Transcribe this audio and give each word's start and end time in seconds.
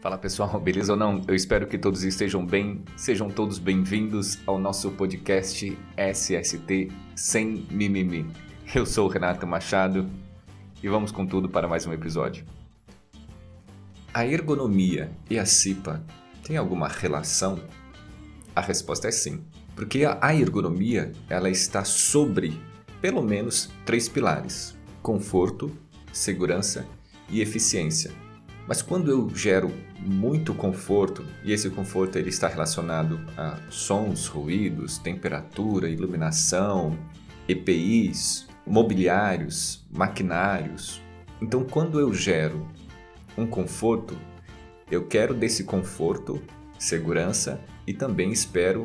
Fala 0.00 0.16
pessoal, 0.16 0.58
beleza 0.60 0.92
ou 0.92 0.98
não? 0.98 1.22
Eu 1.26 1.34
espero 1.34 1.66
que 1.66 1.76
todos 1.76 2.04
estejam 2.04 2.46
bem. 2.46 2.84
Sejam 2.96 3.28
todos 3.28 3.58
bem-vindos 3.58 4.38
ao 4.46 4.58
nosso 4.58 4.92
podcast 4.92 5.76
SST 5.96 6.88
Sem 7.16 7.66
Mimimi. 7.68 8.24
Eu 8.72 8.86
sou 8.86 9.06
o 9.06 9.10
Renato 9.10 9.46
Machado 9.46 10.08
e 10.80 10.88
vamos 10.88 11.10
com 11.10 11.26
tudo 11.26 11.48
para 11.48 11.66
mais 11.66 11.84
um 11.84 11.92
episódio. 11.92 12.44
A 14.14 14.24
ergonomia 14.24 15.10
e 15.28 15.36
a 15.36 15.44
CIPA 15.44 16.04
têm 16.44 16.56
alguma 16.56 16.86
relação? 16.86 17.60
A 18.54 18.60
resposta 18.60 19.08
é 19.08 19.10
sim, 19.10 19.42
porque 19.74 20.04
a 20.04 20.34
ergonomia 20.34 21.12
ela 21.28 21.50
está 21.50 21.84
sobre 21.84 22.60
pelo 23.00 23.22
menos 23.22 23.68
três 23.84 24.08
pilares: 24.08 24.76
conforto, 25.02 25.76
segurança 26.12 26.86
e 27.28 27.40
eficiência. 27.40 28.27
Mas 28.68 28.82
quando 28.82 29.10
eu 29.10 29.30
gero 29.34 29.72
muito 29.98 30.52
conforto, 30.52 31.24
e 31.42 31.52
esse 31.52 31.70
conforto 31.70 32.18
ele 32.18 32.28
está 32.28 32.48
relacionado 32.48 33.18
a 33.34 33.56
sons, 33.70 34.26
ruídos, 34.26 34.98
temperatura, 34.98 35.88
iluminação, 35.88 36.94
EPIs, 37.48 38.46
mobiliários, 38.66 39.86
maquinários. 39.90 41.00
Então, 41.40 41.64
quando 41.64 41.98
eu 41.98 42.12
gero 42.12 42.68
um 43.38 43.46
conforto, 43.46 44.14
eu 44.90 45.06
quero 45.06 45.32
desse 45.32 45.64
conforto 45.64 46.42
segurança 46.78 47.58
e 47.86 47.94
também 47.94 48.30
espero 48.30 48.84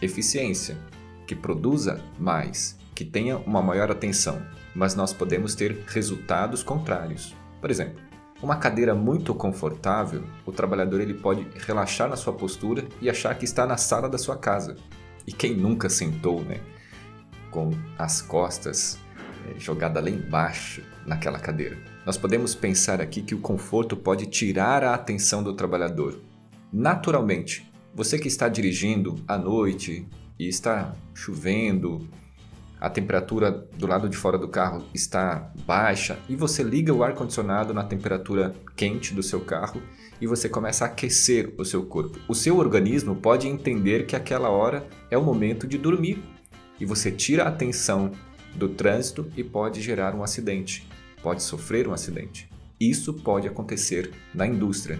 eficiência, 0.00 0.78
que 1.26 1.36
produza 1.36 2.02
mais, 2.18 2.78
que 2.94 3.04
tenha 3.04 3.36
uma 3.36 3.60
maior 3.60 3.90
atenção. 3.90 4.40
Mas 4.74 4.94
nós 4.94 5.12
podemos 5.12 5.54
ter 5.54 5.84
resultados 5.86 6.62
contrários. 6.62 7.34
Por 7.60 7.70
exemplo, 7.70 8.11
uma 8.42 8.56
cadeira 8.56 8.92
muito 8.94 9.32
confortável, 9.32 10.24
o 10.44 10.50
trabalhador 10.50 11.00
ele 11.00 11.14
pode 11.14 11.46
relaxar 11.64 12.08
na 12.08 12.16
sua 12.16 12.32
postura 12.32 12.84
e 13.00 13.08
achar 13.08 13.38
que 13.38 13.44
está 13.44 13.64
na 13.64 13.76
sala 13.76 14.08
da 14.08 14.18
sua 14.18 14.36
casa. 14.36 14.76
E 15.24 15.32
quem 15.32 15.54
nunca 15.54 15.88
sentou, 15.88 16.42
né, 16.42 16.60
com 17.52 17.70
as 17.96 18.20
costas 18.20 18.98
é, 19.48 19.60
jogada 19.60 20.00
lá 20.00 20.10
embaixo 20.10 20.82
naquela 21.06 21.38
cadeira? 21.38 21.78
Nós 22.04 22.18
podemos 22.18 22.52
pensar 22.52 23.00
aqui 23.00 23.22
que 23.22 23.34
o 23.34 23.40
conforto 23.40 23.96
pode 23.96 24.26
tirar 24.26 24.82
a 24.82 24.92
atenção 24.92 25.40
do 25.40 25.54
trabalhador. 25.54 26.20
Naturalmente, 26.72 27.70
você 27.94 28.18
que 28.18 28.26
está 28.26 28.48
dirigindo 28.48 29.22
à 29.28 29.38
noite 29.38 30.04
e 30.36 30.48
está 30.48 30.96
chovendo, 31.14 32.08
a 32.82 32.90
temperatura 32.90 33.52
do 33.52 33.86
lado 33.86 34.08
de 34.08 34.16
fora 34.16 34.36
do 34.36 34.48
carro 34.48 34.84
está 34.92 35.52
baixa 35.64 36.18
e 36.28 36.34
você 36.34 36.64
liga 36.64 36.92
o 36.92 37.04
ar 37.04 37.14
condicionado 37.14 37.72
na 37.72 37.84
temperatura 37.84 38.52
quente 38.74 39.14
do 39.14 39.22
seu 39.22 39.38
carro 39.38 39.80
e 40.20 40.26
você 40.26 40.48
começa 40.48 40.84
a 40.84 40.88
aquecer 40.88 41.54
o 41.56 41.64
seu 41.64 41.84
corpo. 41.86 42.18
O 42.26 42.34
seu 42.34 42.58
organismo 42.58 43.14
pode 43.14 43.46
entender 43.46 44.04
que 44.04 44.16
aquela 44.16 44.50
hora 44.50 44.84
é 45.12 45.16
o 45.16 45.22
momento 45.22 45.64
de 45.64 45.78
dormir 45.78 46.24
e 46.80 46.84
você 46.84 47.12
tira 47.12 47.44
a 47.44 47.48
atenção 47.50 48.10
do 48.52 48.68
trânsito 48.68 49.30
e 49.36 49.44
pode 49.44 49.80
gerar 49.80 50.12
um 50.16 50.24
acidente, 50.24 50.84
pode 51.22 51.44
sofrer 51.44 51.86
um 51.86 51.92
acidente. 51.92 52.50
Isso 52.80 53.14
pode 53.14 53.46
acontecer 53.46 54.10
na 54.34 54.44
indústria. 54.44 54.98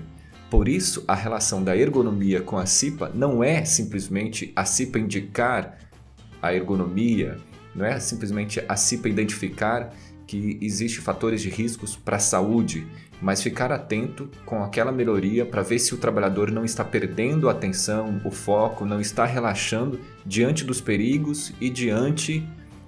Por 0.49 0.69
isso, 0.69 1.03
a 1.09 1.17
relação 1.17 1.65
da 1.65 1.77
ergonomia 1.77 2.43
com 2.43 2.59
a 2.59 2.65
CIPA 2.65 3.11
não 3.13 3.43
é 3.43 3.65
simplesmente 3.65 4.53
a 4.55 4.65
CIPA 4.65 5.01
indicar 5.01 5.79
a 6.41 6.55
ergonomia, 6.55 7.39
não 7.75 7.85
é 7.85 7.99
simplesmente 7.99 8.63
a 8.69 8.77
CIPA 8.77 9.09
identificar 9.09 9.93
que 10.27 10.59
existe 10.61 11.01
fatores 11.01 11.43
de 11.43 11.51
riscos 11.51 11.97
para 11.97 12.17
a 12.17 12.21
saúde, 12.21 12.87
mas 13.21 13.43
ficar 13.43 13.71
atento 13.71 14.31
com 14.45 14.63
aquela 14.63 14.91
melhoria 14.91 15.45
para 15.45 15.63
ver 15.63 15.79
se 15.79 15.95
o 15.95 15.99
trabalhador 15.99 16.51
não 16.51 16.65
está 16.65 16.85
perdendo 16.85 17.49
a 17.49 17.53
atenção, 17.53 18.21
o 18.25 18.31
foco, 18.31 18.85
não 18.85 19.01
está 19.01 19.25
relaxando 19.25 20.01
diante 20.25 20.65
dos 20.65 20.81
perigos 20.81 21.53
e 21.61 21.69
diante 21.69 22.47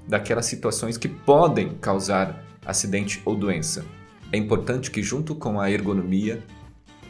daquelas 0.08 0.46
situações 0.46 0.96
que 0.96 1.08
podem 1.08 1.74
causar 1.80 2.44
acidente 2.64 3.20
ou 3.24 3.36
doença. 3.36 3.84
É 4.32 4.36
importante 4.36 4.90
que 4.90 5.02
junto 5.02 5.34
com 5.34 5.60
a 5.60 5.70
ergonomia, 5.70 6.42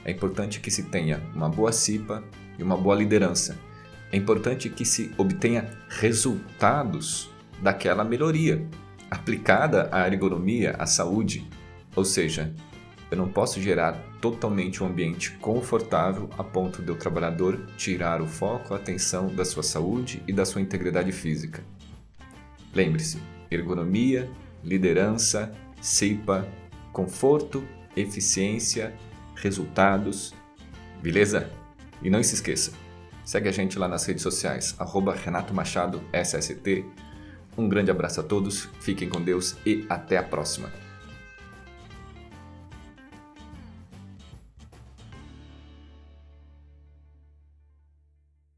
é 0.04 0.10
importante 0.10 0.60
que 0.60 0.70
se 0.70 0.82
tenha 0.82 1.22
uma 1.34 1.48
boa 1.48 1.72
CIPA 1.72 2.22
e 2.58 2.62
uma 2.62 2.76
boa 2.76 2.94
liderança. 2.94 3.56
É 4.12 4.16
importante 4.16 4.68
que 4.68 4.84
se 4.84 5.10
obtenha 5.16 5.70
resultados 5.88 7.33
daquela 7.64 8.04
melhoria 8.04 8.62
aplicada 9.10 9.88
à 9.90 10.06
ergonomia, 10.06 10.76
à 10.78 10.84
saúde. 10.84 11.48
Ou 11.96 12.04
seja, 12.04 12.52
eu 13.10 13.16
não 13.16 13.26
posso 13.26 13.58
gerar 13.58 13.92
totalmente 14.20 14.82
um 14.82 14.86
ambiente 14.86 15.30
confortável 15.38 16.28
a 16.36 16.44
ponto 16.44 16.82
de 16.82 16.90
o 16.90 16.94
trabalhador 16.94 17.66
tirar 17.78 18.20
o 18.20 18.26
foco, 18.26 18.74
a 18.74 18.76
atenção 18.76 19.28
da 19.34 19.46
sua 19.46 19.62
saúde 19.62 20.22
e 20.28 20.32
da 20.32 20.44
sua 20.44 20.60
integridade 20.60 21.10
física. 21.10 21.64
Lembre-se: 22.74 23.18
ergonomia, 23.50 24.30
liderança, 24.62 25.50
CIPA, 25.80 26.46
conforto, 26.92 27.66
eficiência, 27.96 28.94
resultados. 29.36 30.34
Beleza? 31.02 31.50
E 32.02 32.10
não 32.10 32.22
se 32.22 32.34
esqueça, 32.34 32.72
segue 33.24 33.48
a 33.48 33.52
gente 33.52 33.78
lá 33.78 33.88
nas 33.88 34.04
redes 34.04 34.22
sociais, 34.22 34.74
arroba 34.78 35.14
Renato 35.14 35.54
Machado 35.54 36.02
SST 36.12 36.84
um 37.56 37.68
grande 37.68 37.90
abraço 37.90 38.20
a 38.20 38.22
todos, 38.22 38.68
fiquem 38.80 39.08
com 39.08 39.20
Deus 39.20 39.56
e 39.64 39.84
até 39.88 40.16
a 40.16 40.22
próxima. 40.22 40.83